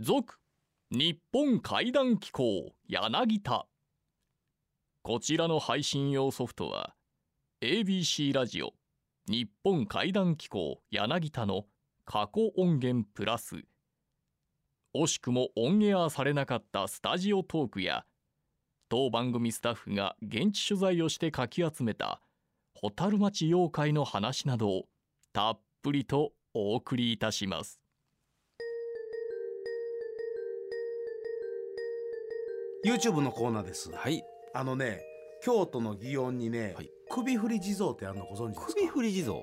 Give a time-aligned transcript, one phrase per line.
[0.00, 0.38] 続
[0.92, 3.66] 日本怪談機構柳田
[5.02, 6.94] こちらの配信用ソフトは
[7.62, 8.74] ABC ラジオ
[9.28, 11.64] 日本怪談機構柳田の
[12.04, 13.56] 過去音源プラス
[14.94, 18.04] 惜しくもオンエアされなかったスタジオトークや
[18.88, 22.20] 当番組スタッフが現地取材をしてかき集めた
[22.80, 24.84] 蛍町妖怪の話などを
[25.32, 27.80] たっぷりとお送りいたします。
[32.84, 33.90] YouTube のコーナーです。
[33.92, 34.22] はい。
[34.54, 35.02] あのね
[35.42, 36.90] 京都の祇園にね、はい。
[37.10, 38.66] 首振り地蔵ってあるのご存知ですか？
[38.74, 39.36] 首振り地蔵？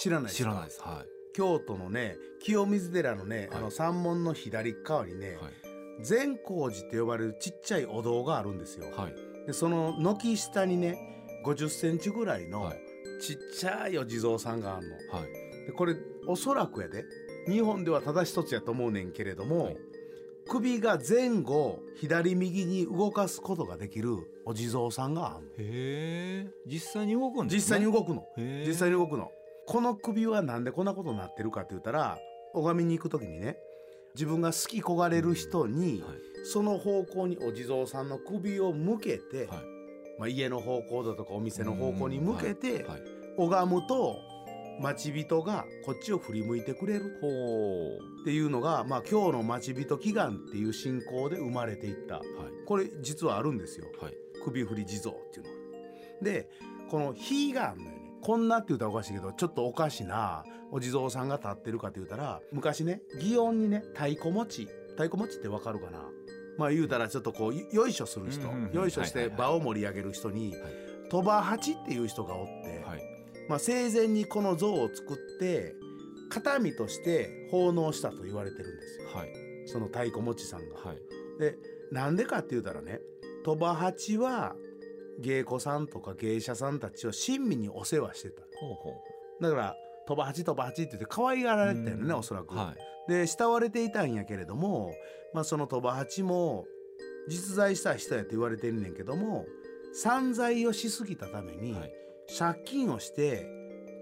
[0.00, 0.44] 知らないですか？
[0.44, 0.80] 知らないです。
[0.80, 3.58] は京都のね清水寺のね、はい。
[3.58, 6.04] あの山門の左側にね、いはい。
[6.04, 9.14] 善光寺って呼ばれるちっちゃいお堂があるんですよ、はい。
[9.46, 10.96] でその軒下にね
[11.44, 12.78] 50センチぐらいのはい。
[13.20, 14.94] ちっちゃいお地蔵さんがあるの。
[14.94, 15.66] はい。
[15.66, 17.04] でこれおそらくやで。
[17.48, 19.76] 日本ではただ一つやと思うねんけれども、はい
[20.48, 25.52] 首が前後左右に動かすことができるお地蔵さんがあるの。
[25.52, 26.50] へえ。
[26.66, 28.24] 実際に動くんです実際に動くの。
[28.36, 29.30] 実際に動くの。
[29.66, 32.18] この首はなんでこんなことになってるかって言ったら
[32.54, 33.58] 拝みに行く時にね
[34.14, 36.18] 自分が好き焦がれる人に、はい。
[36.44, 39.58] その方向にお地蔵さんの首を向けて、はい。
[40.18, 43.02] まあ、家の方向だとかお店の方向に向けてはい。
[43.36, 44.16] 拝むと
[44.80, 47.18] 待ち人がこっちを振り向いてくれる。
[47.20, 47.28] ほ
[48.22, 52.16] っていうのが、まあ、今日の待ち人祈願っていう信仰で生まれていった。
[52.16, 52.52] うはい。
[52.66, 53.86] これ実はあるんですよ。
[54.00, 54.14] はい。
[54.44, 55.58] 首振り地蔵っていうのが。
[56.22, 56.48] で
[56.90, 66.00] この火があるのよねこんなって言ったらおかしいけどちょっとおかしなお地蔵さんが立ってるかって言ったら昔ね祇園にね太鼓持ち太鼓持ちってわかるかな？
[66.56, 68.48] まあ言うたらちょっとこうよよいしょする人。
[68.48, 68.72] うんうんうん。
[68.72, 70.60] よいしょして場を盛り上げる人にはい。
[71.08, 73.17] 鳥羽八っていう人がおって、はい
[73.48, 75.74] まあ、生前にこの像を作って
[76.28, 79.08] 形見として奉納したと言われてるんですよ。
[79.08, 79.32] はい。
[79.66, 80.76] その太鼓持ちさんが。
[80.76, 80.98] はい。
[81.38, 81.56] で
[81.90, 83.00] なんでかって言うたらね
[83.44, 84.54] 鳥羽八は
[85.20, 88.42] 芸妓さんとか芸者さんたちを親身にお世話してた。
[88.60, 89.02] ほうほ
[89.40, 89.76] だから
[90.06, 92.14] 鳥羽八鳥羽八って言って可愛がられてたよねうん。
[92.14, 92.54] おそらく。
[92.54, 92.74] は
[93.08, 93.10] い。
[93.10, 94.92] で慕われていたんやけれども、
[95.32, 96.66] まあ、その鳥羽八も
[97.28, 99.46] 実在した人やって言われてんねんけども
[99.94, 101.92] 散財をしすぎたために、はい
[102.28, 103.46] 借金をして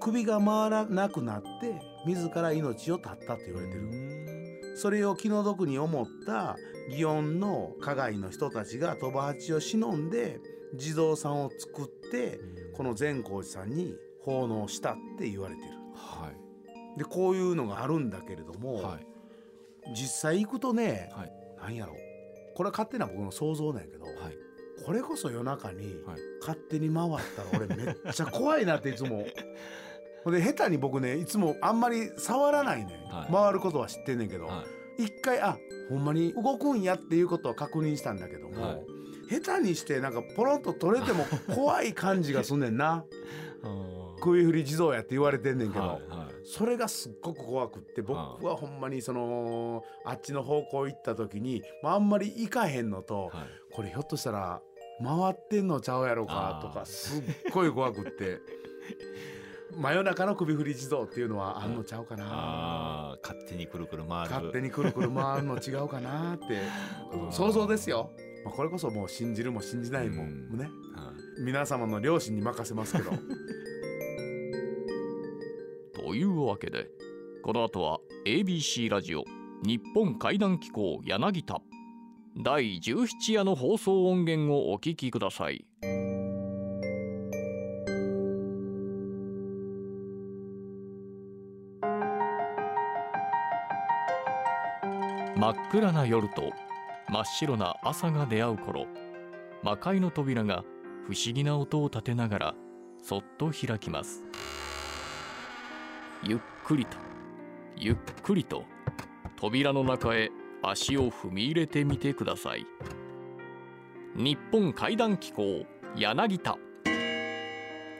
[0.00, 3.91] 首が回らなくなって自ら命を絶ったと言われてる。
[3.91, 6.56] るそれを気の毒に思った
[6.91, 10.38] 祇園の加害の人たちが鳥羽八を忍んで
[10.75, 12.38] 地蔵さんを作って
[12.76, 15.69] この善光寺さんに奉納したって言われてる。
[15.94, 16.98] はい。
[16.98, 19.06] でこういうのがあるんだけれども、はい。
[19.94, 21.32] 実際行くとね、はい。
[21.60, 21.94] なんやろ
[22.54, 24.45] これは勝手な僕の想像なんやけど、はい
[24.86, 26.20] これこそ夜中にはい。
[26.41, 29.26] 勝手に回ったら俺めっちゃ怖いなっていつも。
[30.22, 33.32] ほんで下手に僕ねいつもあんまり触らないね、はい。
[33.32, 34.64] 回ることは知ってんねんけど、は
[34.97, 35.04] い。
[35.06, 35.58] 一回あ
[35.88, 38.86] ほんまに動くんやっていうことは確認したんだけども、はい。
[39.28, 43.04] 下手にしてなんかポロンと取れても 怖い感じがすんねんな。
[44.22, 46.34] 首振り地蔵やって言われてんねんけど、はいはい。
[46.44, 48.16] それがすっごく怖くって僕
[48.47, 53.74] はほんまにそのあっちの方向行った時に、まあ、あんまり行かへんのと、はい。
[53.74, 54.62] これひょっとしたら
[55.02, 58.40] 回ってんのちゃうやろかとかすっごい怖くって。
[59.76, 62.24] 真夜中の首振り地蔵っていうのはあんのちゃうかな。
[62.28, 64.30] あー勝手にくるくる回る。
[64.30, 66.62] 勝手にくるくる回るの違うかなって。
[67.30, 68.10] 想像ですよ、
[68.44, 70.56] まあ、これこそもう信じるも信じないもうん。
[70.56, 70.64] ね
[70.94, 71.42] はい。
[71.42, 73.10] 皆様の良心に任せますけど。
[75.92, 76.88] というわけで
[77.42, 79.24] この後は ABC ラジオ
[79.62, 81.60] 日本怪談機構柳田
[82.38, 85.64] 第17夜の放送音源をお聞きください。
[95.34, 96.52] 真っ暗な夜と
[97.08, 98.86] 真っ白な朝が出会う頃
[99.62, 100.62] 魔界の扉が
[101.06, 102.54] 不思議な音を立てながら
[103.03, 104.22] そっと開きます。
[106.22, 106.98] ゆっくりと
[107.78, 108.64] ゆっくりと
[109.36, 110.30] 扉の中へ
[110.69, 112.66] 足を踏み入れてみてください。
[114.16, 115.65] 日本怪談機構
[115.97, 116.59] 柳田。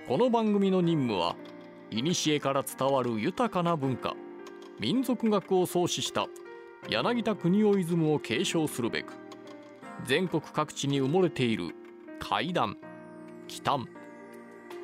[0.09, 1.37] この番組の任務は
[1.91, 4.15] 古から伝わる豊かな文化
[4.79, 6.27] 民族学を創始した
[6.89, 9.15] 柳田国夫イズムを継承するべく
[10.05, 11.75] 全国各地に埋もれている
[12.21, 12.77] 怪談
[13.49, 13.89] 奇談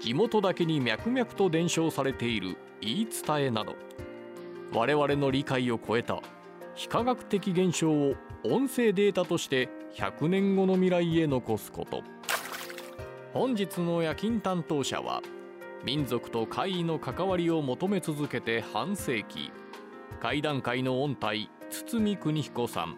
[0.01, 3.77] 地元だけに脈々と伝承されている言い伝えなど
[4.73, 6.21] 我々の理解を超えた
[6.75, 8.15] 非科学的現象を
[8.45, 12.03] 音声データとして100年後の未来へ残すこと。
[13.33, 15.23] 本日の夜勤担当者は
[15.85, 19.51] 民族と怪異の関わりを求め続けて半世紀。
[20.21, 22.97] 怪談界の音体堤邦彦さん。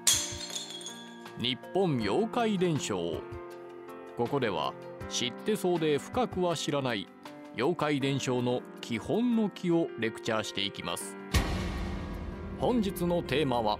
[1.38, 3.20] 日本妖怪伝承。
[4.16, 4.72] ここでは
[5.08, 7.08] 知ってそうで深くは知らない
[7.56, 11.16] 妖怪伝承の基本の木をレクチャーしていきます。
[12.60, 13.78] 本日のテーマは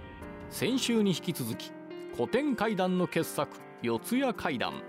[0.49, 1.71] 先週に引き続き
[2.13, 4.83] 古典怪談の傑作四谷怪談。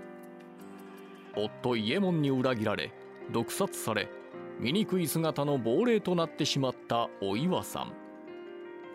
[1.35, 2.91] 夫伊右衛門に裏切られ
[3.31, 4.09] 毒殺され
[4.59, 7.93] 醜い姿の亡霊となってしまったお岩さん。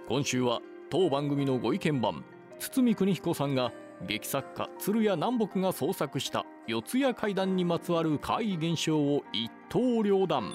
[0.08, 0.60] 今週は
[0.90, 2.24] 当番組のご意見番
[2.58, 3.72] 堤邦彦さんが
[4.06, 10.52] 劇作家鶴屋南北が創作した四谷怪談にまつわる怪異現象を一刀両断。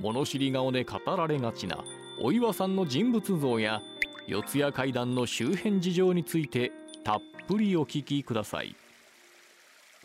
[0.00, 1.84] 物知り顔で語られがちな
[2.20, 3.80] お岩さんの人物像や
[4.26, 6.72] 四谷怪談の周辺事情について
[7.04, 8.74] たっぷりお聞きください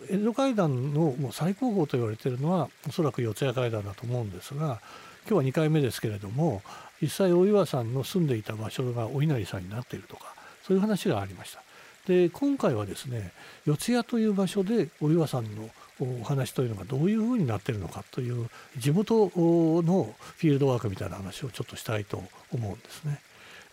[0.10, 4.80] 江戸階段のもう最高峰と言われているのはおそらく四谷階段だと思うんですが
[5.28, 6.62] 今日は2回目ですけれども
[7.02, 10.36] 実際お岩さんの住んでいた場所がお稲荷さんになっているとか
[10.68, 11.64] そういう話がありました。
[12.08, 13.32] で今回はですね
[13.66, 15.70] 四谷という場所でお岩さんの
[16.00, 23.20] お話というのがどういうふうになっているのかという地元のフィールドワークみたいな話をちょっとしたいと思うんですね。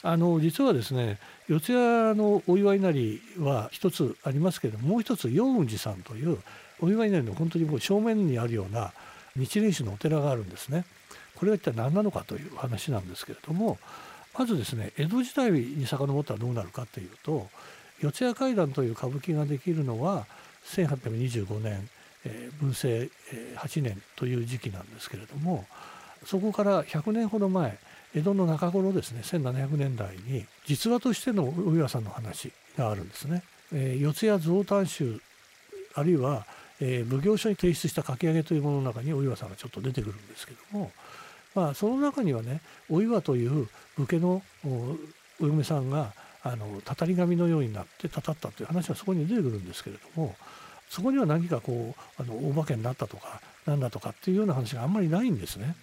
[0.02, 1.18] あの実はですね
[1.48, 6.38] 四谷のお祝い稲荷は一つありますけれどももう一つ陽雲寺さんという
[6.80, 8.92] お祝い稲荷の本当にもう正面にあるような
[9.36, 10.84] 日蓮宗のお寺があるんですね。
[11.36, 13.78] これは一体何なのかという話なんですけれども
[14.38, 17.48] まずですね江戸時代に遡ったらどうなるかというと
[18.00, 20.26] 四谷怪談という歌舞伎ができるのは
[20.66, 21.88] 1825年、
[22.24, 23.10] えー、文政
[23.56, 25.64] 8年という時期なんですけれども
[26.24, 27.78] そこから100年ほど前
[28.14, 33.42] 江戸の中頃ですね1700年代に実話としてのお岩さんの話があるんですね。
[33.72, 35.20] えー、四谷増丹集
[35.94, 36.44] あるいは、
[36.80, 40.90] えー、奉行所に提出した書き上げというものの中にお岩さんがちょっと出てくるんですけども、
[41.54, 46.12] まあ、その中にはねお岩という武家のお嫁さんが
[46.42, 50.34] あのたたり神のようになってたたったという話はそこに出てくるんですけれども
[50.88, 55.76] そこには何かこうあのお化けになったとかなんだとかっていうような話があんまりないんですね。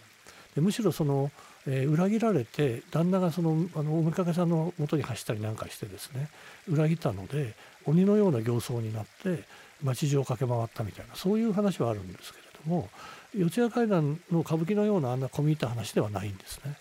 [0.55, 1.31] でむしろその、
[1.67, 6.29] えー、裏切られて旦那がそのあのおめかけさんの元に走ったりなんかしてですね
[6.67, 7.53] 裏切ったので
[7.85, 9.43] 鬼のような形相になって
[9.83, 12.89] 町中を駆け回ったみたいなそういう話はあるんですけれども
[13.37, 16.75] 四谷怪談の歌舞伎のようなあんな込み入った話ではないんですね。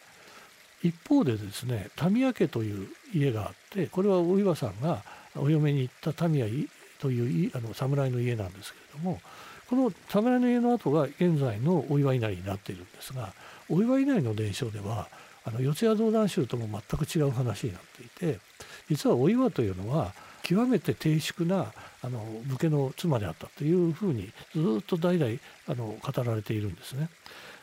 [0.86, 5.02] 一方でですね民谷家という家があってこれはお岩さんが
[5.36, 6.68] お嫁に行った民谷
[6.98, 9.20] というあの侍の家なんですけれども
[9.68, 13.32] この侍の家の跡が現在のお祝い稲荷になっているんですが
[13.68, 15.08] お祝い稲荷の伝承では
[15.44, 18.40] あの四谷道談宗とも全く違う話になっていて
[18.88, 20.12] 実はお岩というのは
[20.42, 21.72] 極めて低粛な
[22.02, 25.36] あの武家の妻であったというふうにずっと代々
[25.68, 27.08] あの語られているんですね。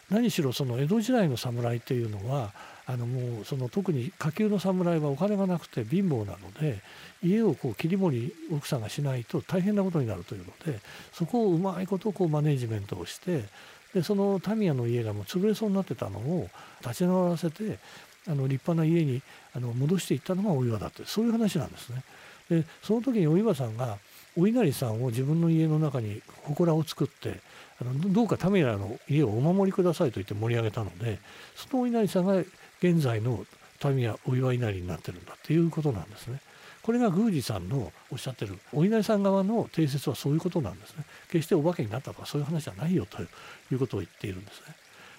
[0.10, 2.52] 何しろその江戸時代の侍っていうのは
[2.86, 6.82] あのもうその特に下級の侍はお金がなくて貧乏なので
[7.24, 10.80] 家をこう切り盛り奥さんがしないと大変なことになるというので
[11.14, 13.46] そこをうまいことこうマネジメントをして
[13.94, 16.50] でその民谷の家がもう潰れそうになってたのを
[16.82, 17.80] 立ち直らせて
[18.28, 19.22] あの立派な家に
[19.56, 22.04] あの戻していったのがお岩だってそういう話なんですね。
[22.50, 23.98] でその時にお岩さんが
[24.36, 27.40] お稲荷さんを自分の家の中に祠を作って
[27.82, 31.20] あのどうか民谷の家をお守りくださいと言って盛り上げたので
[31.56, 32.44] そのお稲荷さんが
[32.84, 33.46] 現在の
[33.86, 36.42] 民谷お祝い稲荷になってるんだっていうことなんですね。
[36.82, 41.06] これが宮司さんのおっしゃってるお稲荷さん側の定説はそういうことなんですね。
[41.32, 43.26] 決してお化けになったとかそういう話じゃないよとい
[43.72, 44.76] うことを言っているんですね。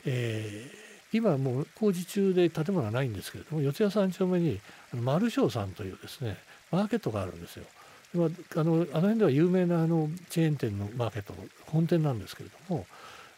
[0.06, 4.60] えー、今もう工事中で建物はないんですけれども四谷三丁目に
[4.92, 6.36] 丸翔さんというですね
[6.70, 7.64] マーケットがあるんですよ。
[8.14, 12.86] あのあの辺では有名なあのチェーン店のマーケットの本店なんですけれども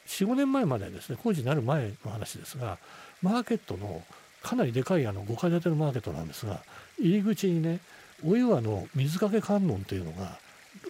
[0.07, 2.79] 45年前までですね工事になる前の話ですが
[3.23, 4.03] マーケットの
[4.43, 6.61] かなりでかいあの5階建てのマーケットなんですが
[6.99, 7.81] 入り口にね
[8.25, 10.39] お岩の水かけ観音というのが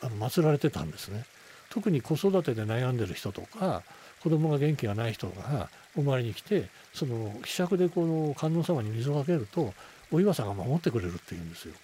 [0.02, 1.25] あの祀られてたんですね。
[1.71, 3.83] 特に子育てで悩んでる人とか
[4.23, 9.75] 子供が元気がない人がお参りに来てそのひしゃくでこの観音様に水をかけると
[10.12, 11.75] お岩さんが守ってくれるっていうんですよ。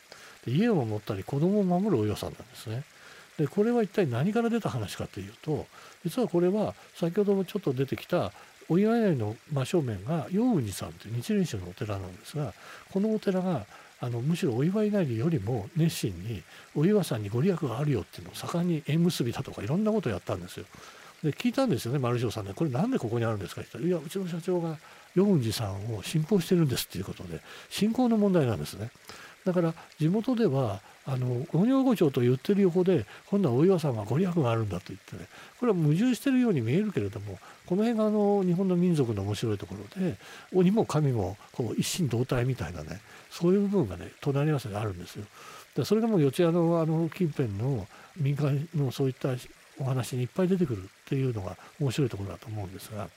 [0.46, 2.84] で家を守ったり子供を守るお岩さんなんですね。
[3.38, 5.66] でこれは一体何から出た話かというと
[6.04, 8.32] 実はこれは先ほどもちょっと出てきた
[8.68, 12.52] お祝いの真正面が陽雲寺さんという日蓮宗のお寺なんですが
[12.92, 13.66] このお寺が
[14.00, 16.42] あのむしろお祝い稲荷よりも熱心に
[16.74, 20.66] お岩さんにご利益があるよっていうのを盛んに縁結びだとかいろんなことをやったんですよ。
[21.22, 24.76] で聞いたんですよね丸城さんねこれなんでここにあるんですかって言ったら「いやうちの社長が
[25.14, 27.40] 陽雲寺さんを信仰してるんです」っていうことで
[27.70, 28.90] 信仰の問題なんですね。
[29.44, 35.26] だから地元ではあの五女御町と言ってる横で今度はお岩さんがご利益があるんだと言ってね
[35.58, 40.16] これは矛盾してるように見えるけれどもこの辺があの日本の民族の面白いところで
[40.54, 45.24] 鬼も神もこう一心同体みたいなねそういう部分がね隣り合わせであるんですよ。
[45.74, 49.30] でそれがもう四谷のあの近辺の民間のそういった
[49.78, 53.08] お話にいっぱい出てくるっていうのが面白いところだと思うんですが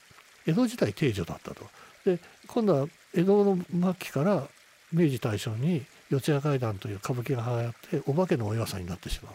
[0.46, 1.66] 江戸時代定女だったと。
[2.04, 4.48] で今度は江戸の末期から
[4.92, 9.34] 明治大正に四谷怪談という歌舞伎が流行ってお化けのお岩さんになってしまう。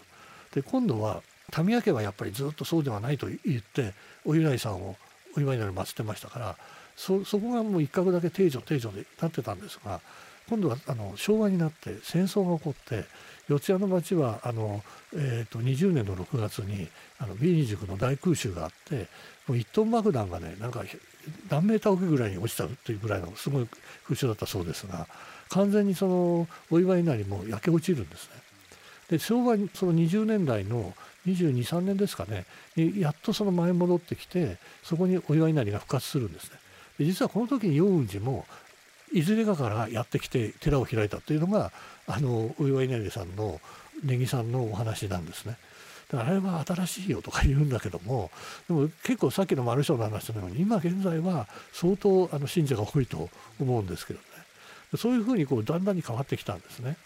[0.55, 1.21] で今度は
[1.57, 3.93] 民谷家はやっぱりずっとそうではないと言って
[4.25, 4.95] お由来さんを
[5.35, 6.55] お祝いになる祀ってましたから
[6.95, 9.99] そそこがもう一角だけ定女定女でなってたんですが
[10.49, 13.05] 今度はあの昭和になって戦争が起こって
[13.47, 16.87] 四谷の町はあの、えー、と20年の6月に
[17.19, 19.07] あの B 塾の大空襲があって
[19.47, 20.83] もう1トン爆弾がねなんか
[21.49, 23.67] 何メーター奥ぐらいに落ちたというぐらいのすごい
[24.05, 25.07] 空襲だったそうですが
[25.51, 28.35] 完全にそのお祝いなりも焼け落ちるんですね。
[29.09, 30.93] で昭和その20年代の
[31.27, 32.45] 223年ですかね
[32.97, 36.51] やっとその前戻ってきてそこにお祝いなりが復活するんですね。
[36.97, 38.45] で実はこの時に陽雲寺も
[39.13, 41.71] いずれかからやってきて寺を開いたというのが
[42.07, 43.59] あのお祝い稲荷さんの
[44.03, 45.57] 根木さんのお話なんですね。
[46.09, 48.31] だからあれは新しいよとか言うんだけども
[48.67, 53.29] でも結構さっきの丸章の話のように今現在は相当あの信者が多いと
[53.59, 54.19] 思うんですけど
[54.97, 56.97] そういうふうにこうだんだんに変わってきたんですね。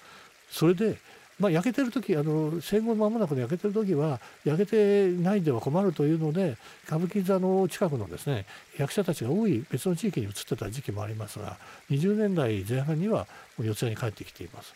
[0.50, 0.98] それで
[1.38, 6.56] まあ、焼けてる時あの戦後間もなく焼けてる時は焼けてないでは困るというので
[6.88, 8.46] 歌舞伎座の近くのですね
[8.78, 11.58] 役者たちが多い別の地域に移ってた時期もありますが
[11.90, 13.28] 20年代前半には
[13.58, 14.74] もう四谷に帰ってきています。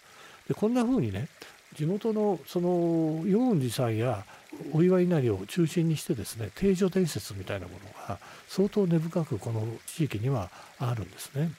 [0.49, 1.29] でこんな風にね
[1.75, 4.25] 地元のその陽雲寺さんや
[4.73, 10.49] お祝い稲荷を中心にしてですね定女伝説みたいなものが相当根深くこの地域には
[10.79, 11.51] あるんですね。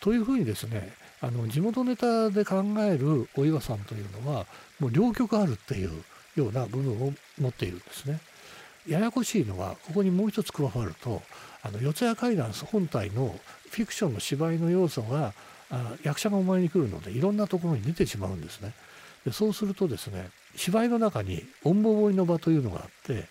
[0.00, 4.46] というふうにですねあの地元ネタで考えるお岩さんというのは
[4.78, 5.90] もう両極あるっていう
[6.36, 8.20] ような部分を持っているんですね。
[8.86, 11.22] ややこしいのはここにもう一つ加わると
[11.62, 13.34] あの四谷怪談本体の
[13.70, 15.32] フィクションの芝居の要素が
[15.70, 18.72] あ役者がお前に来るのでいろんなところに出てしまうんですね。
[19.24, 23.24] でそうするとですね芝居の中におんぼぼいの場というのがあって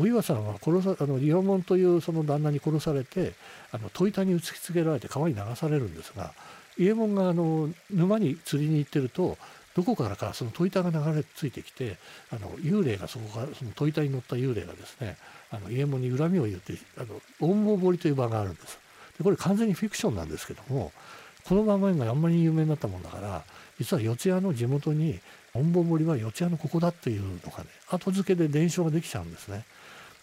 [0.00, 3.34] お岩さんは殺さあのリオモンというその旦那に殺されて
[3.70, 6.32] あの戸板に打ちつけられて川に流されるんですが
[6.78, 9.36] 伊右衛門があの沼に釣りに行ってると
[9.76, 11.98] どこからかその戸板が流れ着いてきて
[12.32, 15.18] あの幽霊がそこからその戸板に乗った幽霊がですね
[15.50, 18.78] あの伊右衛門に恨みを言ってあの恩棒堀という場があるんです
[19.18, 20.92] でこれ完全にフィクションなんですけども
[21.44, 23.44] この場面があんまり有名になったもんだから
[23.78, 25.20] 実は四谷の地元に
[25.52, 29.64] 恩棒堀は四谷のここだっていうのがね後付けで伝承ができちゃうんですね。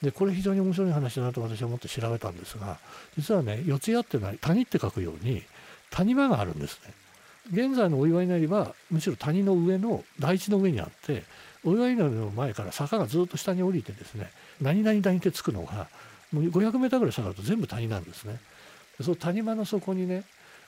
[0.01, 2.77] でこれ非常に面白い話だなと私は思って調べたんですが
[3.17, 5.43] 実はね四谷ってのは谷って書くように
[5.89, 6.93] 谷間があるんですね。
[7.51, 11.23] 現在のお祝い稲荷はむしろ谷の上の台地の上にあって
[11.63, 14.29] お祝い稲荷の前から坂がずっと下に降りてですね
[14.61, 15.87] 何々谷ってつくのが
[16.33, 18.39] もう500メーぐらい下がると全部谷なんですね。
[19.01, 20.23] その谷間の底にね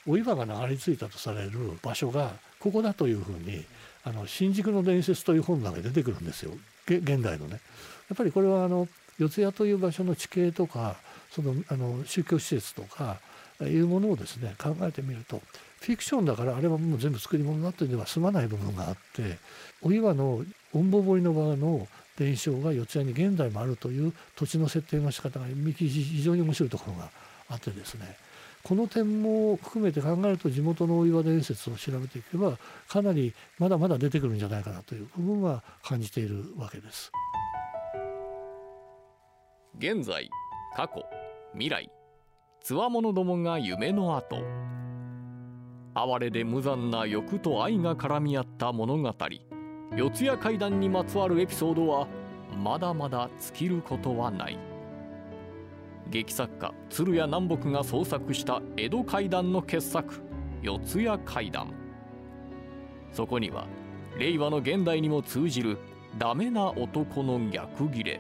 [0.08, 3.66] お岩が流れ着いたとされる場所がここだというふうに
[4.04, 6.54] あの新宿の伝説という本の中で出てくるんですよ
[6.88, 7.60] 現代のね。
[8.10, 8.88] やっぱりこれはあの
[9.20, 10.96] 四谷という場所の地形とか
[11.32, 13.18] そのあの宗教施設とか
[13.62, 15.42] いうものをですね考えてみると
[15.82, 19.38] フィクションだからあれはもう全部作り物だっていうでは済まない部分があって
[19.82, 27.10] お岩のおんぼぼりの側の伝承が四谷に現代もあるという土地の設定の仕方が非常に面白いところが
[27.50, 28.18] あってですね
[28.64, 32.58] この点も含めて考えると地元のお岩伝説を調べていけば
[32.90, 37.12] かなりまだまだ出てくるんじゃないかなという部分は感じているわけです。
[39.78, 40.30] 現在
[40.76, 41.06] 過去
[41.54, 41.90] 未来
[42.62, 44.44] つわものどもが夢の後。
[45.94, 49.14] 哀れで無残な欲と愛が絡み合った物語。
[49.96, 52.08] 四谷怪談にまつわるエピソードは
[52.62, 54.58] まだまだ尽きることはない。
[56.10, 60.22] 劇作家鶴屋南北が創作した江戸怪談の傑作
[60.62, 61.74] 四谷怪談。
[63.14, 63.66] そこには
[64.18, 65.78] 令和の現代にも通じる
[66.18, 68.20] ダメな男の逆ギレ。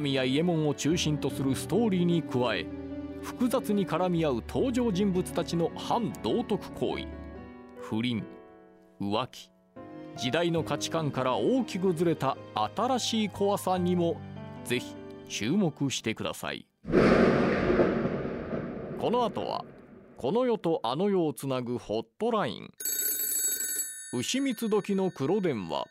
[0.00, 2.66] 民や伊右衛門を中心とするストーリーに加え
[3.22, 7.06] 複雑に絡み合う登場人物たちの反道徳行為。
[7.80, 8.24] 不倫
[9.00, 9.50] 浮気
[10.16, 12.36] 時代の価値観から大きくずれた
[12.76, 14.20] 新しい怖さにも
[14.64, 14.94] ぜひ
[15.28, 16.66] 注目してください。
[18.98, 19.64] この後は
[20.16, 22.70] この世とあの世をつなぐホットライン。
[24.12, 25.86] 牛蜜時の黒電話。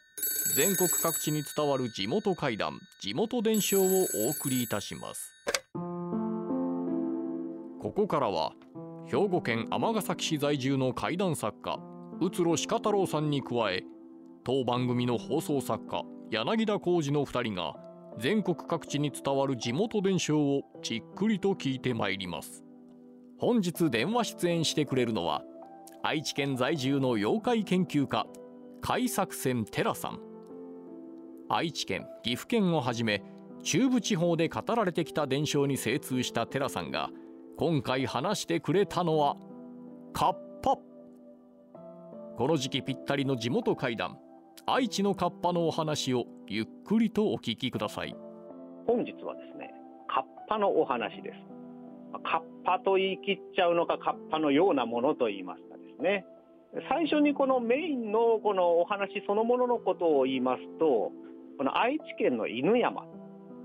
[0.55, 5.31] 全国各地に伝わる地元怪談地元伝承をお送りいたします。
[7.81, 8.53] ここからは
[9.07, 11.79] 兵庫県尼崎市在住の怪談作家
[12.21, 13.83] 宇津呂鹿太郎さんに加え
[14.43, 17.75] 当番組の放送作家柳田浩二の2人が
[18.19, 22.63] 全国各地に伝わる地元伝承をじっくりと聞いてまいります。
[23.39, 25.43] 本日電話出演してくれるのは
[26.03, 28.25] 愛知県在住の妖怪研究家
[28.81, 30.26] 海作船寺さん。
[31.49, 33.23] 愛知県岐阜県をはじめ
[33.63, 37.09] 中部地方で語られてきた伝承に精通した寺さんが
[37.57, 39.35] 今回話してくれたのは
[40.13, 40.77] カッパ。
[42.37, 44.19] この時期ぴったりの地元会談
[44.65, 48.15] 愛知のカッパのお話をゆっくりとお聞きください。
[48.85, 49.73] 本日はですね
[50.07, 51.37] カッパのお話です。
[52.23, 56.25] カッパと言い切っちゃうのかカッパのようなものと言いますかですね。
[56.89, 61.11] 最初にこのメインのこのお話そのもののことを言いますと
[61.57, 63.05] この愛知県の犬山。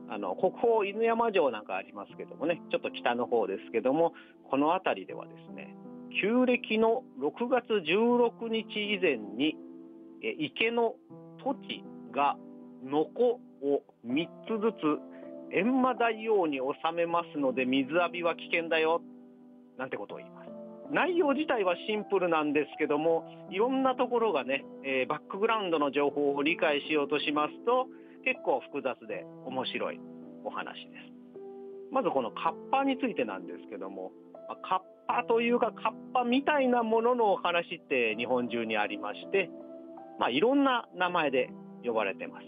[0.08, 2.60] あの国宝犬山城なんかありますけどもね。
[2.70, 4.12] ちょっと北の方ですけども。
[4.52, 5.74] この辺りではですね
[6.20, 9.56] 旧暦の6月16日以前に
[10.38, 10.94] 池の
[11.42, 11.82] 土地
[12.14, 12.36] が
[12.84, 19.00] のこを3つずつ閻魔大王に収めますので水浴びは危険だよ。
[19.78, 20.41] なんてことを言います。
[20.92, 27.86] 内容自体はシンプルなんですけどもいろんなところがね、えー、バックグラウンドの情報を理解しようとしますと
[28.24, 30.00] 結構複雑で面白い
[30.44, 34.12] お話ですまずこのカッパについてなんですけども
[34.68, 39.50] カッパというかカッパみたいなもののお話って日本中にありまして
[40.18, 41.50] まあ、いろんな名前で
[41.84, 42.46] 呼ばれてます。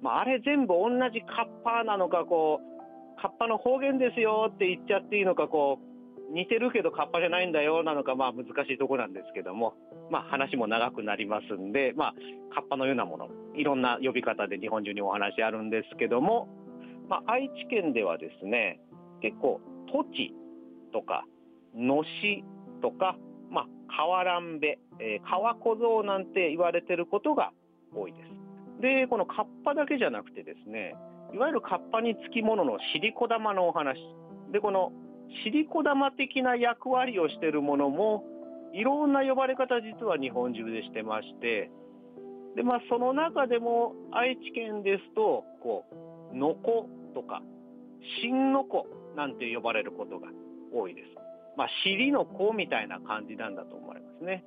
[0.00, 5.93] まあ、あれ全部同じカッパなのかこうカッパの方言ですよって言っちゃっていいのかこう
[6.34, 9.74] 似てるけどカッパじゃないんだよなのかまあ難しいとこなんですけども、
[10.10, 12.14] まあ、話も長くなりますんで、まあ、
[12.54, 16.48] カッパのようなものいろんな呼び方で日本中にお話あるんですけども、
[17.08, 18.80] まあ、愛知県ではですね
[19.22, 20.34] 結構土地
[20.92, 21.24] とか
[21.74, 22.44] のし
[22.82, 23.16] とか
[23.54, 27.52] まあ、川乱べ、えー、川小僧なんて言われてることが
[27.94, 28.82] 多いです。
[28.82, 30.94] で、このカッパだけじゃなくてですね、
[31.32, 33.96] いわゆるカッパにつきもののシリコ玉のお話。
[34.52, 34.92] で、この
[35.42, 38.24] シリコ玉的な役割をしているものも、
[38.72, 41.70] いろんな呼ばれ方実は日本中でしてまして、
[42.56, 45.84] で、まあ、その中でも愛知県ですと、こ
[46.32, 47.42] う、のことか、
[48.22, 50.28] 新のこなんて呼ばれることが
[50.72, 51.08] 多いです。
[51.56, 54.44] まあ、尻の子みたいな感じなんだと思われますね。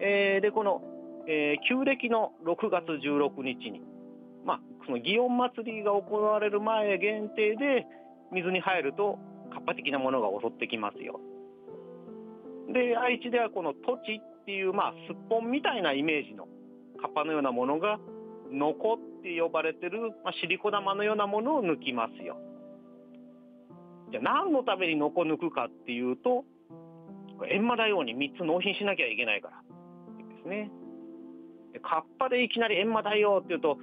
[0.00, 0.82] えー、で、この、
[1.28, 3.82] えー、旧暦の6月16日に、
[4.44, 7.86] まあ、その祇園祭りが行われる前限定で、
[8.32, 9.18] 水に入ると
[9.52, 11.20] 活発的なものが襲ってきますよ。
[12.72, 16.46] で、愛知ではこの土地っていう、まあ、すっぽんみたいなイメージの
[17.00, 17.98] カッパのようなものが、
[18.50, 22.36] ノコって呼ばれてる、まあ、シリコ玉のようなものを抜きますよ。
[24.10, 26.44] じゃあ何のためにノコ抜くかっていうと、
[27.38, 29.62] 閻魔大王に3つ納品しなきゃいけないから
[30.36, 30.70] ですね。
[31.82, 33.78] カッパでいきなり閻魔大王っていうと、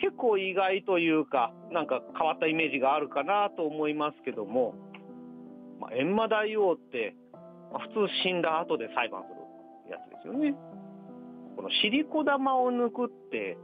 [0.00, 4.74] 結構意外というか、なんか変わったイメージがあるかなと思いますけども、
[5.80, 7.14] まあ、閻魔大王って、
[7.72, 10.54] まあ、普通死んだ後で裁判するやつですよね。
[11.56, 13.56] このシリコ玉を抜くって、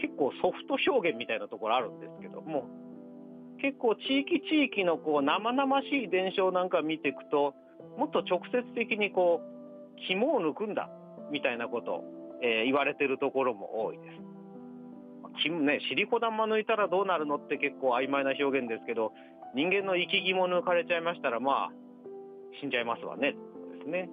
[0.00, 2.68] 結構ソフト表現みたいなところあるんですけども、
[3.62, 7.54] 結構地域地域のこう生々しい伝承なんか見ていくと
[7.96, 10.90] もっと直接的にこう肝を抜くんだ
[11.30, 12.02] みたいなこと、
[12.42, 14.32] えー、言われてるところも多いです。
[15.48, 19.12] ね、シリコ玉抜いたらどうなるのって結構曖昧な表現ですけど
[19.54, 21.70] 人間の生き肝抜かれちゃいましたらまあ
[22.60, 24.08] 死んじゃいますわねですね。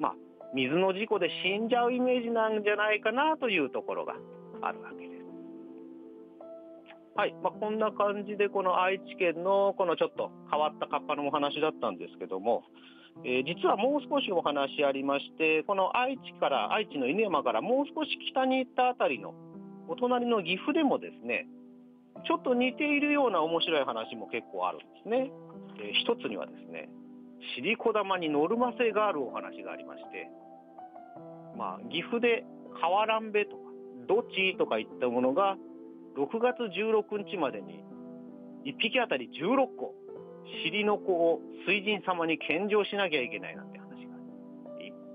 [0.00, 0.14] まあ
[0.54, 4.14] 水の事故で死んじゃうイメージなんじゃないかなというところが
[4.62, 5.18] あるわけです。
[7.18, 12.62] はい、まあ、こんな感じでこの愛知県のこのちょっと変わったカッパのお話だったんですけども、
[13.24, 19.34] えー、実はもう少しお話ありましてこの愛知から愛知の犬山からもう少し北に行ったあたりの
[19.88, 21.48] お隣の岐阜でもですね
[22.26, 25.30] ちょっと似ているような面白い話も結構あるんですね。
[25.80, 26.88] えー、一つにはですね
[27.54, 30.28] シリコ玉にノルマ性があるお話がありまして、
[31.56, 32.44] まあ、岐阜で
[32.80, 33.62] 河乱べとか
[34.08, 35.56] どっちとかいったものが
[36.16, 37.84] 6月16日までに
[38.66, 39.94] 1匹あたり16個
[40.64, 44.16] 尻の子を水神様に献上しなきゃいけないなんて話が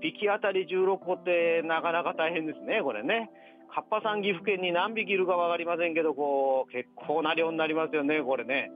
[0.00, 3.30] 匹あたり16個ってなかなか大変ですねこれね
[3.74, 8.70] カッパさん岐阜県に何匹いるか分かりませんけどこう結構な量になりますよねこれね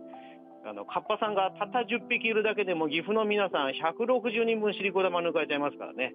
[0.66, 6.14] あのカッパさんがたった10匹いるだけでも岐阜の皆さん160人分尻子玉抜かれちゃいますからね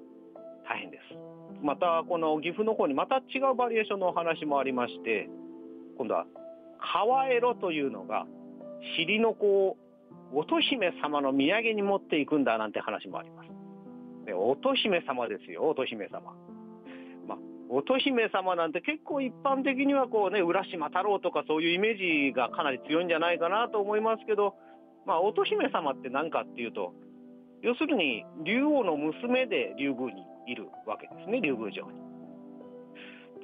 [0.68, 1.16] 大変です
[1.64, 5.30] またこの岐阜の方にまた違うバリエーションのお話もありまして
[5.98, 6.26] 今度は
[6.94, 8.26] 川エロというのが
[8.98, 9.78] 尻の子を
[10.34, 13.50] 乙姫様の土産に持っていくんだなんて話もあります。
[14.26, 16.34] ね乙姫様ですよ乙姫様。
[17.74, 24.54] 乙姫様なんて結構一般的にはこうね浦島太郎とかそういうイメージがかなり強いんじゃないかなと思いますけど、
[25.08, 26.94] まあ、乙姫様って何かっていうと
[27.64, 31.98] 要するに竜王の娘で竜宮にいるわけですね竜宮城に。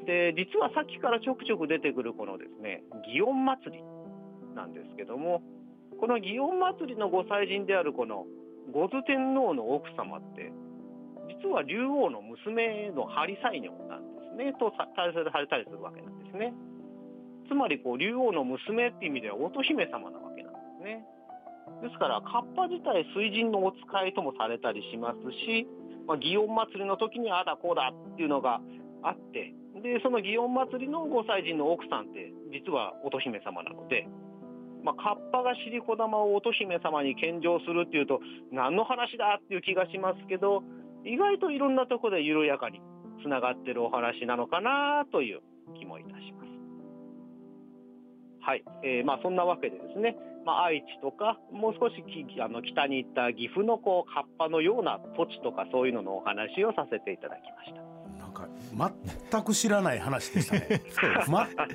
[0.05, 3.83] で実はさっきからちょくちょく出てくるこのですね祇園祭り
[4.55, 5.41] なんですけども
[5.99, 8.25] この祇園祭りのご祭神であるこの
[8.71, 10.53] 五頭天皇の奥様って
[11.41, 14.08] 実は竜王の娘のハリサイニョなんです
[14.39, 16.55] ねとさ大切されたりするわけなんですね。
[17.51, 21.03] つまりこう竜王の娘っていう意味では乙姫様なわけなんですね。
[21.81, 25.67] ですからカッパ自体水神のお使いともされたりしますし、
[26.07, 28.61] まあ、祇園祭の時にああだこうだっていうのが
[29.03, 34.07] あってでその祇園祭のご祭神の奥さんって実は乙姫様なので、
[34.83, 38.19] まあ、カッパが尻子玉を乙姫様に献上するっていうと
[38.51, 40.63] 何の話だっていう気がしますけど
[41.05, 42.81] 意外といろんなとこで緩やかに
[43.23, 45.41] つながってるお話なのかなという
[45.77, 46.49] 気もいたします。
[48.41, 57.89] はい、えー、まあそんなわけでですね、まあ、愛知とかもう少しきあの北に行った岐阜のこうカッパのような土地とかそういうののお話をさせていただきました。
[58.17, 58.47] なんか
[59.31, 60.81] 全く知らない話でしたね。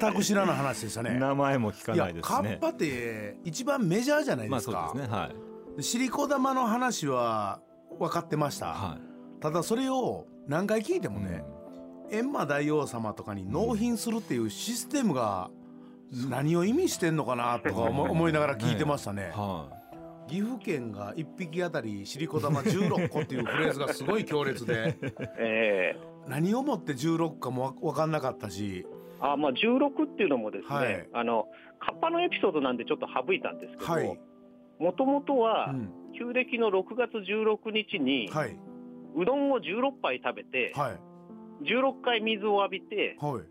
[0.00, 1.18] 全く知らない話でしたね。
[1.18, 2.22] 名前も聞かないですね。
[2.22, 5.16] カッパって一番メジャーじゃないまあそうですか、ですね。
[5.16, 5.30] は
[5.74, 5.76] い。
[5.76, 7.61] で尻子玉の話は
[7.98, 9.42] 分かってました、はい。
[9.42, 11.44] ただそれを何回聞いてもね、
[12.11, 15.50] 閻魔大王様とかに納品するっていうシステムが
[16.28, 19.33] 何を意味してんのかなとか思思いながら聞いてましたね。
[19.35, 19.68] は
[20.28, 24.96] 岐阜県が1匹あたり尻子玉16個っていうフレーズがすごい強烈で
[25.38, 28.87] えー何をもって16かも分かんなかったし。
[29.20, 31.09] あまあ、16っていうのもですね、はい。
[31.12, 34.16] あのカッパのエピソードなんでちょっと省いたんですけはい、ど
[34.78, 35.92] もともとは、うん。
[36.16, 38.57] 旧暦の6月16日に、はい
[39.16, 41.00] うどんを16杯食べて、はい。
[41.64, 43.42] 16回水を浴びて、はい。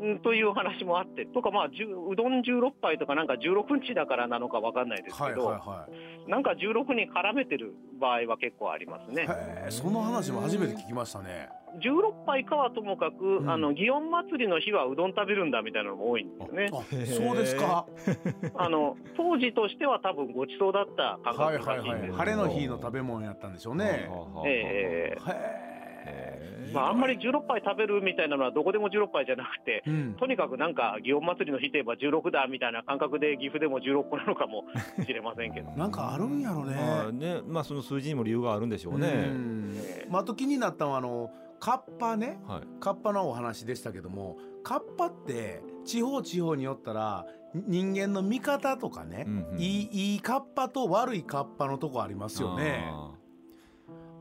[0.00, 5.88] うん、というお話もあって、とか、まあ、うどん16杯とか、なんか16日だからなのかわかんないですはいけど、は
[6.28, 9.26] なんか16に絡めてる場合は結構ありますね。
[9.68, 13.50] その話も初めて聞きましたね16杯かはともかく、うん。
[13.50, 16.70] あの祇園祭りの日はうどん食べるんだみたいなのも多いんですよね。
[16.72, 17.86] あそうですか。
[18.56, 21.90] あの当時としては多分ごちそうだった感はい覚らしい。
[21.90, 24.08] んですけど、はいはい晴れの日の食べ物やったんでしょうね。
[24.46, 25.60] ええ
[26.06, 30.14] へまあ、あんまり16杯食べるみたいなのはどこでも16杯じゃなくて、えうん。
[30.14, 34.64] とにかくなんか祇園祭りの日といえば16だみたいな感覚で岐阜でも16個なのかも
[35.04, 35.70] しれませんけど。
[35.72, 36.74] なんかあるんやろね。
[36.76, 37.40] まあね。
[37.46, 39.72] まあその数字にも理由があるんでしょううねん。
[39.74, 41.30] ええまあ、あと気になったのはあの
[41.60, 42.40] カッパね。
[42.46, 42.62] はい。
[42.80, 49.58] カッパのお話でしたけどもカッパって地方地方によったら人間の見方とかね、うんうん。
[49.58, 52.88] いいいいカッパと悪いカッパのとこありますよね。
[52.90, 53.12] あ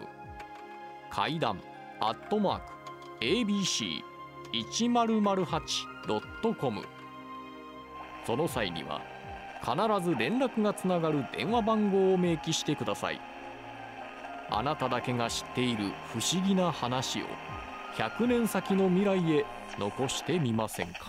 [1.10, 1.60] 階段
[2.00, 2.66] アットマーク
[4.52, 6.82] abc1008.com
[8.26, 9.00] その際には
[9.62, 9.72] 必
[10.04, 13.20] ず連絡がつながる電話番号を明記してください。
[14.50, 17.26] あなただけが知っている不思議な話を
[17.96, 19.44] 100年先の未来へ
[19.78, 21.06] 残してみませんか？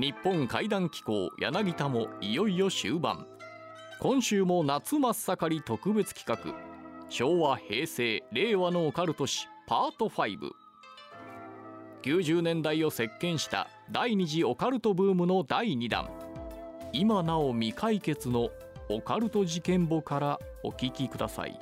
[0.00, 3.26] 日本怪談機構柳田もいよいよ終盤。
[4.00, 6.58] 今週も夏真っ盛り特別企画。
[7.10, 10.08] 昭和平成令和のオカルト史パート
[12.08, 16.08] 590年代を席巻した第二次オカルトブームの第2弾。
[16.94, 18.48] 今なお未解決の
[18.88, 21.60] オカルト事件簿からお聞きください。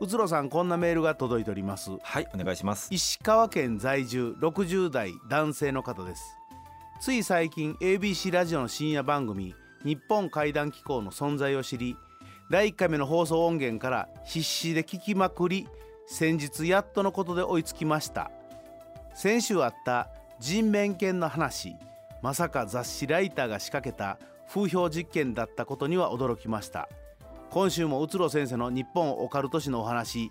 [0.00, 1.92] うつろさんこんなメールが届いております。
[2.02, 2.92] はいお願いします。
[2.92, 6.39] 石川県在住60代男性の方です
[7.00, 11.96] つい最近 ABC ラジオの深夜番組日本怪談機構の存在を知り
[12.50, 15.66] 第1回目の放送音源から必死で聞きまくり
[16.06, 18.30] 先日やっとのことで追いつきました。
[19.14, 20.10] 先週あった
[20.40, 21.74] 人面犬の話
[22.20, 24.18] まさか雑誌ライターが仕掛けた
[24.52, 26.86] 風評実験だったことには驚きました。
[27.48, 30.30] 今週もうつろ先生の日本オカルト史のお話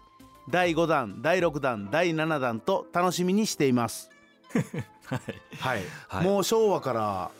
[0.51, 4.11] 第5弾第6弾第7弾と楽しみにしています。
[5.05, 5.19] はい。
[5.57, 6.25] はい、はい。
[6.25, 7.31] もう昭和から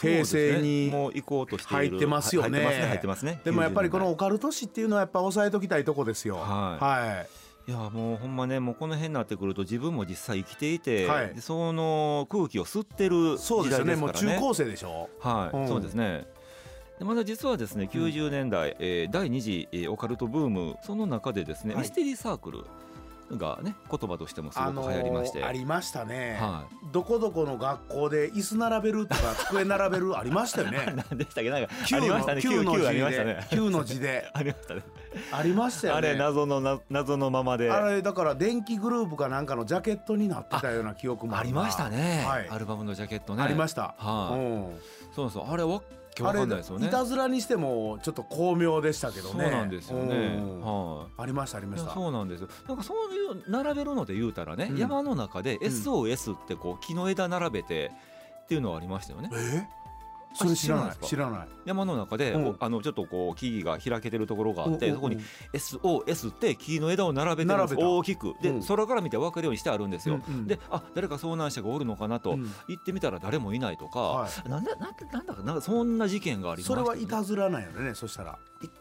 [0.00, 1.88] 平成にもう行こうとしている。
[1.90, 2.64] 入ってますよね。
[2.64, 2.74] はい。
[2.74, 3.40] 入ってますね入ってますね。
[3.44, 6.36] でもやっぱりこの90オカルト史っていうのはやっぱ押さえときたいとこですよ。
[6.36, 6.84] はい。
[6.84, 7.28] はい。
[7.70, 11.34] いやもうほんまねもうこの辺になってくると自分も実際生きていて、はい。
[11.34, 13.96] でその空気を吸ってる時そうですよね。
[13.96, 14.40] もう代ですからね。
[14.40, 15.10] 中高生でしょ。
[15.20, 15.68] はい、うん。
[15.68, 16.26] そうですね。
[16.98, 21.82] でまた実はですね90年代、えー第2次、えーオカルトブームその中でですね、はい。
[21.82, 22.64] ミステリーサークル
[23.36, 31.50] がね言葉としてもすごく流行りまして、ありましたね、はどこどこの学校で椅子並べるとか机並べるありましたよい、 ね何でしたっけ？
[31.50, 32.42] なんか九ありましたね。
[32.42, 33.34] 九の九字 ありましたね。
[33.34, 34.30] で九の字で。
[34.34, 34.82] ありましたね
[35.32, 35.98] ありましたよね。
[35.98, 37.70] あれ謎のな謎のままで。
[37.70, 42.48] あれだから電気グループかなんかのジャケットになってたような記憶もありましたね、はい。
[42.48, 43.42] アルバムのジャケットね。
[43.42, 44.38] ありました、はい。
[44.38, 44.78] うん。
[45.14, 45.80] そうそうあれわ
[46.14, 46.86] けわかんないですよね。
[46.86, 49.44] いたずらにしてもちょっと巧妙でしたけどね。
[49.44, 50.16] そうなんですよね。
[50.16, 50.60] うん。
[50.60, 51.22] はい。
[51.22, 51.92] ありましたありました。
[51.92, 52.48] そうなんですよ。
[52.68, 54.78] なんかそういう並べるので言うたらね、うん。
[54.78, 57.92] 山の中で SOS ってこう木の枝並べて
[58.44, 59.30] っていうのはありましたよね。
[59.32, 59.66] え？
[60.32, 60.96] それ知らない。
[61.04, 61.48] 知らない。
[61.64, 62.38] 山の中で、う。
[62.38, 65.18] んおあのちょっとこう木々が開けてるところがあって、うんそこに
[65.52, 68.34] SOS って木の枝を並べて大きく。
[68.40, 68.62] で、うん。
[68.64, 70.46] 空から見て分かるようにしてあるんですよ、うんうん。
[70.46, 72.52] であ誰か遭難者がおるのかなと、うん。
[72.68, 78.38] 行ってみたら誰もいないとか、はなんだなんだなんだかなんかそんな事件がありましたそれよねはいたずらなんやろねそしたら。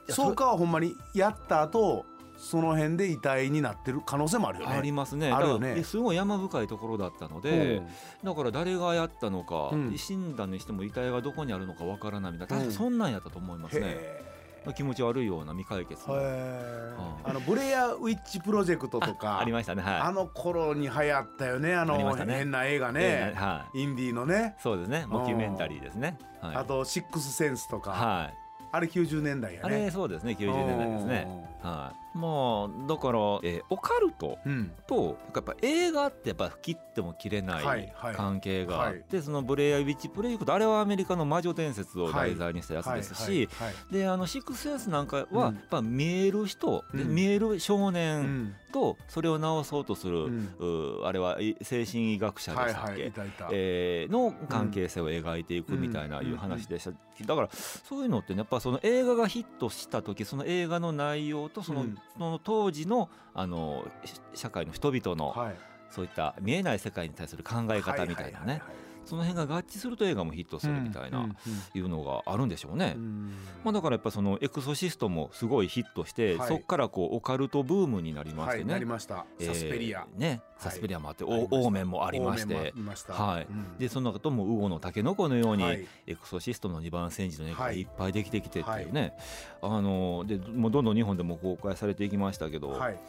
[0.10, 2.06] そうかはほんまにやった後
[2.40, 4.76] その辺で遺体になってる可能性もあるよね。
[4.78, 5.30] ありますね。
[5.30, 5.84] あるよね。
[5.84, 7.82] すごい山深いところだったので、
[8.24, 9.98] だから誰がやったのか、うん。
[9.98, 12.62] 死んだにしても遺体がどこにあるのかわからないみたいな、うん。
[12.62, 13.88] 確かそんなんやったと思いますね。
[13.88, 16.16] へ気持ち悪いような未解決の
[17.24, 19.82] あのブレアウィッチプロジェクトとか ありましたね。
[19.82, 20.00] はい。
[20.00, 21.76] あの頃に流行ったよね。
[21.76, 22.26] あのね。
[22.26, 23.00] 変な映画ね。
[23.02, 23.82] えーはい。
[23.82, 24.56] インディーのね。
[24.60, 25.06] そうですね。
[25.08, 26.18] モキュメンタリーですね。
[26.42, 26.56] はい。
[26.56, 27.92] あとシックスセンスとか。
[27.92, 28.34] はい。
[28.72, 30.36] あれ90年代やあれねそうですね。
[30.40, 31.50] 90年代ですね。
[31.62, 34.72] はいまあだから、えーオカルトうん。
[34.88, 43.48] とやっぱ映画ってやっぱ切っても切れなはい関係があって、そのブレアウィッチプレイクとあれはアメリカの魔女伝説を題材にしたやつですし、
[43.92, 45.38] であのシックスセンスなんかうん。
[45.38, 48.56] はやっぱ見える人、見える少う年ん。
[48.72, 50.26] とそれを治そうとする、
[50.60, 53.12] うあれはい精神医学者ではいしたっけ、
[53.52, 56.92] えーの関係性を描いていくみたいないう話でした、
[57.26, 61.86] だからそういうのってねやっぱその映画がヒットした時その映画の内容とその,、
[62.18, 65.56] の当時のあのし社会の人々のはい。
[65.90, 68.62] そういった見えない世界に対する考え方みたいなね
[69.10, 71.28] その辺が合致すると映画もヒットするみたいな、
[71.74, 72.96] いうのがあるんでしょうね。
[73.64, 76.48] まあ、だからやっぱそのエクソシストもすごいヒットして、はい。
[76.48, 78.64] そこからこうオカルトブームになりましてね。
[78.64, 79.26] はいなりました。
[79.42, 80.06] サスペリア。
[80.14, 81.56] えーねサスペリアもあって、ありました。
[81.56, 82.54] オーメンもありまして。
[83.14, 83.48] はい。
[83.50, 83.78] うん。
[83.78, 85.88] でその中ともウオのタケノコのように、はい。
[86.06, 87.80] エクソシストの二番煎じの映画がはい。
[87.80, 89.14] いっぱいできてきてっていうね、
[89.62, 93.00] あのでもうどんどん日本でも公開されていきましたけど、はい。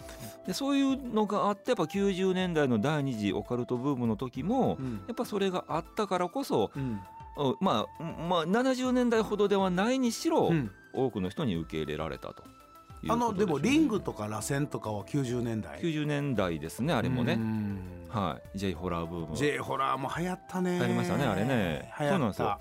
[0.47, 5.03] でそういうのがあってやっぱ90年代の第二次オカルトブームの時も、うん。
[5.09, 7.01] やっぱそれがあったからこそ、うん。
[7.37, 10.71] うんまあ、まあ70年代ほどではないにしろ、うん。
[10.93, 12.43] 多くの人に受け入れられたと
[13.09, 15.79] あのでもリングとか螺旋とかは90年代。
[15.81, 17.79] 90年代ですねあれもね、うん。
[18.11, 18.59] はい。
[18.59, 19.37] J ホラーブーム。
[19.37, 20.73] J ホラーも流行ったね。
[20.73, 21.93] 流行りましたねあれね。
[21.97, 22.59] そうなんですよ。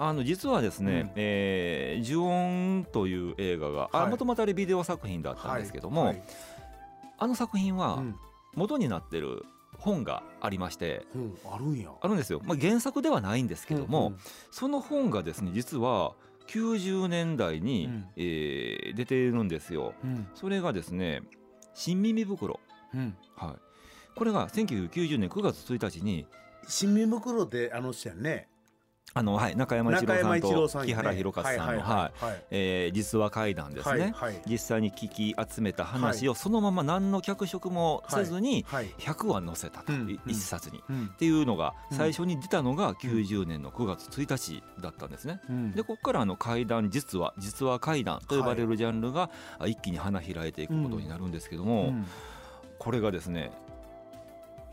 [0.00, 4.10] あの実はですねうん「えー呪音」という映画がはい。
[4.10, 6.22] もともとあれビデオ作品だったんですけども、はい。
[7.18, 8.16] あの作品はうん。
[8.54, 9.44] 元になってる
[9.76, 11.90] 本がありましてうんあるんや。
[12.00, 14.16] あるんですよ、まあ、原作ではないんですけども、うん
[14.50, 16.14] その本がですね実は
[16.48, 18.06] 90年代に、うん。
[18.16, 19.94] えー出ているんですよ。
[20.02, 20.26] うん。
[20.34, 21.22] それがですね
[21.74, 22.58] 「新耳袋。
[22.94, 26.26] うん」はい、これが1990年9月1日に
[26.66, 28.48] 新耳袋ってあの人やんね
[29.14, 34.14] あのはい中山一郎さんと木原弘和さんのはいえ実話怪談ですね、
[34.46, 39.92] 実際に聞き集めた話をそのまま何の脚色もせずに100話載せたと、
[40.26, 45.40] 一冊に、っていうのが最初に出たのが90年の9月1日だったんですね。
[45.74, 49.30] でここからあの怪談実話実話怪談と呼ばれるジャンルが
[49.66, 51.92] 一気に花開いていくことになるんですけども、
[52.78, 53.50] これがですね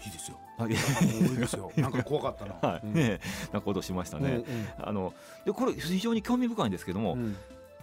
[0.04, 0.38] いいですよ。
[0.60, 1.72] いいですよ。
[1.78, 2.74] なんか怖かったな。
[2.74, 3.20] はい、ね、
[3.52, 4.44] なことしましたね。
[4.80, 5.14] あの
[5.46, 7.18] でこれ非常に興味深いんですけども、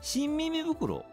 [0.01, 1.05] 新耳袋、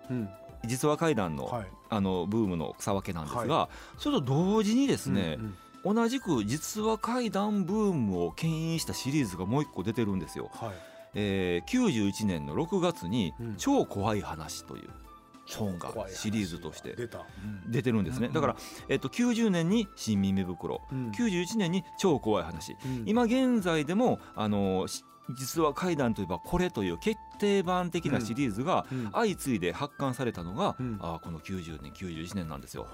[0.65, 5.37] 実話怪談の、あのブームの草分けなんですが、それと同時にですね。
[5.85, 10.49] 同じく実話怪談ブームを牽引したシリーズがもう一個出てるんですよ。
[10.53, 10.71] はい
[11.15, 14.89] えー、91年の6月に「超怖い話」という
[15.57, 16.95] 本がシリーズとして。
[17.67, 18.29] 出てるんですね。
[18.29, 18.55] だから、
[18.87, 24.87] えっと、90年に「新耳袋」うん、91年に「超怖い話」うん、今現在でもあの
[25.35, 32.87] 実は怪談といえばこれという決定版的なシリーズが相次いで発刊されたのが、うん、あこの90年91年なんですよ。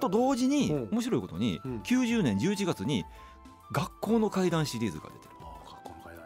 [0.00, 3.04] と同時に面白いことに90年11月に
[3.72, 5.39] 学校の怪談シリーズが出てる。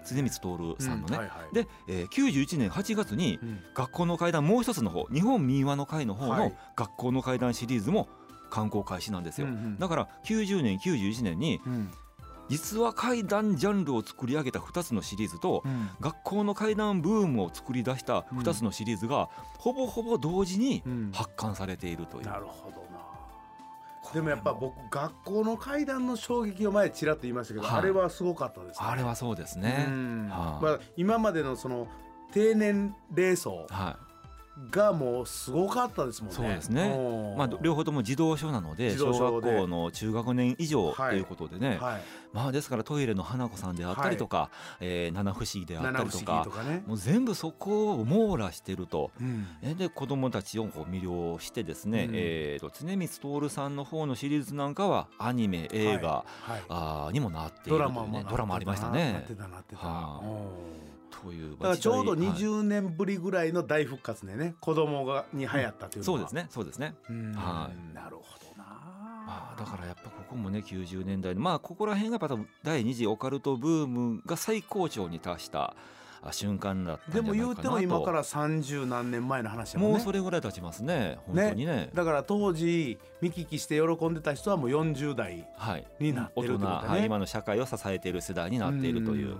[0.04, 3.38] 常光徹さんのね、うんはいはい、で、えー、91年8月に
[3.74, 8.08] 学校の怪談もう一つの方日本民話の会の方の学校の怪談シリーズも
[8.50, 11.60] 刊行開始なんですよ、だから90年91年に、
[12.48, 22.26] 実は怪談ジャンルを作り上げた2つのシリーズと、うん、学校の怪談ブームを作り出した2つのシリーズが、ほぼほぼ同時に発刊されているという。
[22.26, 22.84] なるほど
[24.14, 28.87] でもやっぱ僕学校の階段の衝撃を前ちらっと言いましたけど、はい、あれはすごかったですね。
[28.88, 29.87] あれはそうですね、
[30.31, 31.88] はあ、まあ、今までのその
[32.33, 34.03] 低年齢層、はい
[34.70, 36.36] がもうすごかったですもんね。
[36.36, 36.88] そうですね。
[37.36, 41.68] まあ両方とも児童書なので小学校の中学年以上ということでね。
[41.70, 44.48] はいはい、まあですからトイレの花子さんであったりとか、はい、
[44.80, 49.10] えー、七不思議であったりとか、とね、もう全部そこを網羅してると。
[49.20, 57.78] うん、で子供たちをこう魅了してですね、うん、えー、と常光徹さんの方のシリーズなんかはアニメ映画、はいはい、あにもなっているというね。
[57.78, 59.12] ドラマもドラマありましたね。
[59.14, 59.86] なってたなってた。
[59.86, 66.46] はあというだからちょうど20年ぶりぐらいの大復活でね子供がに流行ったという、うん、そうですね。
[66.50, 66.94] そうですね。
[67.35, 67.94] はい。
[67.94, 68.64] なるほどな。
[69.27, 75.74] まあだからやっぱここもね90年代まあここら辺がまた第二次オカルトブームが最高潮に達した
[76.31, 81.18] 瞬間だったでも言うても今から三十何年前の話も、ね、もうそれぐらい経ちますね。
[81.27, 85.46] 本当にね、ね、だから当時見聞きして喜んでた人はもう40代
[86.00, 89.33] になってるってことね、はい、今の社会を支えている世代になっているという。
[89.33, 89.37] う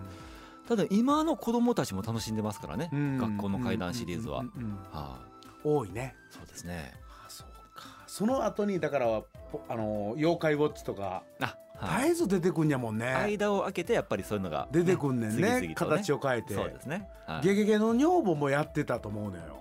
[0.69, 4.45] ただ今の子供たちも楽しんでますからね、学校の怪談シリーズは、は
[4.93, 5.19] あ、
[5.63, 6.15] 多いね。
[6.31, 7.49] そうですね、はあ、そう
[7.79, 8.05] か。
[8.07, 9.23] その後にだから
[9.69, 11.57] あの妖怪ウォッチとかあ
[11.99, 13.07] 絶えず出てくんやもんね。
[13.07, 16.55] 間を空けてやっぱりそういうのが、出てくんねんね、ね、形を変えて。
[16.55, 17.09] そうですね
[17.43, 19.61] 「ゲゲゲの女房」もやってたと思うのよ。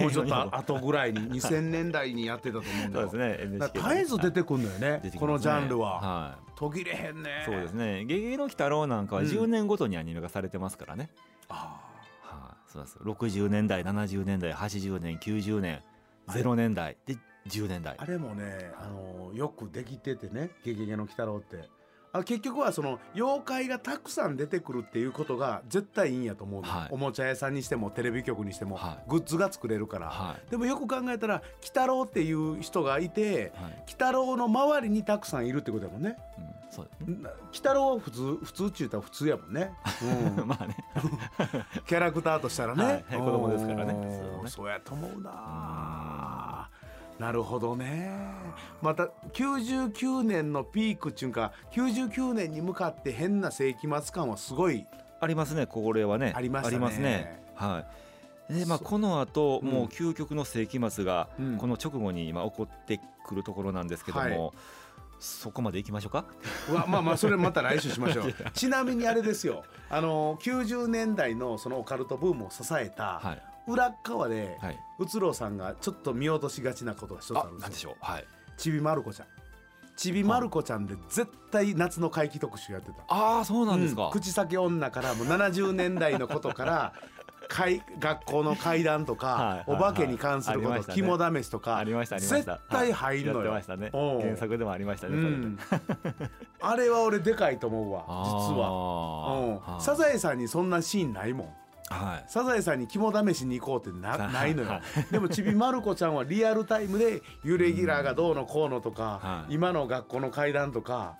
[0.00, 3.08] もうちょっと後ぐらいに2000年代にやってたと思うのよ。
[3.10, 3.58] そうですね。
[3.58, 7.42] 絶えず出てくんのよね、ね、このジャンルは、はい、途切れへんね。
[7.44, 11.10] そうですね「ゲゲゲの鬼太郎」なんかは10年ごとにアニメ化されてますからね、
[11.50, 11.80] うん、あ
[12.22, 15.82] あはあそうです60年代70年代80年90年
[16.28, 17.16] 0年代で
[17.48, 17.96] 10年代。
[17.98, 21.68] あれもねあのよくできててね「ゲゲゲの鬼太郎」って
[22.12, 33.52] あ結局はその妖怪がたくさん出てくるっていうことが絶対いいんやと思う、はい、おもちゃ屋さんにしてもテレビ局にしても、はい、グッズが作れるから、はい、でもよく考えたら鬼太郎っていう人がいて、
[33.84, 36.16] 鬼太郎の周りにたくさんいるってことやもんね。
[36.38, 37.18] うんそう鬼
[37.52, 39.74] 太郎は普通普通っちゅうたら普通やもんね、
[40.38, 40.76] うん、まあね。
[41.86, 43.94] キャラクターとしたらね、はい、子供ですからね。
[44.46, 46.70] そうやと思うな
[47.18, 48.10] なるほどね。
[48.80, 54.86] また99年のピークっていうか99年に向かって変な世紀末感はすごい
[55.20, 56.32] ありますねこれはね。
[56.34, 57.42] ありますね。
[57.54, 57.84] は
[58.50, 58.54] い。
[58.54, 64.50] でまあ、この後、うん、もう究極の世紀末がこの直後に今起こってくるところなんですけども、はい、
[65.20, 66.26] そこまでいきましょうか？
[66.88, 68.34] まあまあそれまた来週しましょう。
[68.52, 69.64] ちなみにあれですよ。
[69.88, 77.96] あの90年代のそのオカルトブームを支えた、はい裏側で、はい、うつろうさんがちょっと見落としがちなことが一つあるんですよ。
[78.00, 78.24] はい、
[78.56, 79.26] ちびまる子ちゃん。
[79.94, 83.02] ちびまる子ちゃんで絶対夏の怪奇特集やってた。
[83.08, 86.92] ああそうなんですか、うん、口先女からもう70年代のことから
[87.98, 95.58] 学校の階段とか、お化けに関すること、肝試しとか絶対入るのよ、原作でもありましたね、うん、
[96.60, 101.54] あれは俺でかいと思うわ実は、うん、サザエさんにそんなシーンないもん
[101.92, 104.80] はい、サザエさんに肝試しに行こうってなないのよ、
[105.10, 111.16] でもちびまる子ちゃんはリアルタイムでユレギュラーがどうのこうのとか、今の学校の階段とか、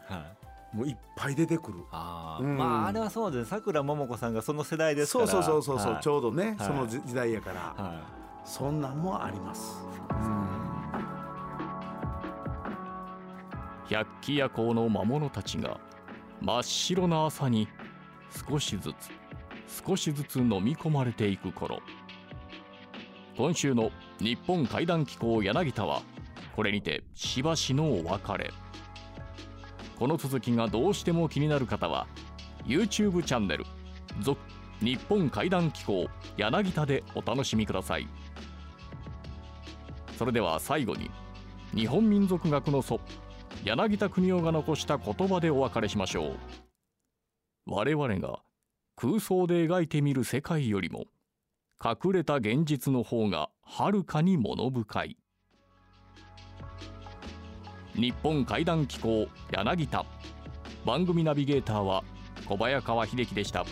[0.72, 1.84] もういっぱい出てくる。
[1.90, 5.26] あ,、うん、まああれはそうですさくらももこさんがその世代ですから。
[5.26, 10.46] そうそうそうそう、はい、ちょうどね、はい、その時代やから、はい、そんなんもあります、うん、
[13.88, 15.78] 百鬼夜行の魔物たちが
[16.40, 17.68] 真っ白な朝に
[18.48, 19.10] 少しずつ
[19.66, 21.80] 少しずつ飲み込まれていく頃。
[23.36, 26.02] 今週の日本怪談機構柳田は
[26.54, 28.50] これにてしばしのお別れ。
[29.98, 32.06] この続きがどうしても気になる方は
[32.66, 33.64] YouTube チャンネル
[34.20, 34.40] 「続
[34.80, 38.08] 日本怪談機構柳田」でお楽しみください。
[40.18, 41.10] それでは最後に
[41.74, 43.00] 日本民族学の祖
[43.64, 46.36] 柳田国夫が残した言葉でお別れしましょう。
[47.66, 48.40] 我々が
[49.02, 51.06] 空想で描いてみる世界よりも
[51.84, 55.16] 隠れた現実の方がはるかに物深い
[57.96, 60.06] 日本怪談機構柳田
[60.86, 62.04] 番組ナビゲーターは
[62.46, 63.66] 小早川秀樹でした。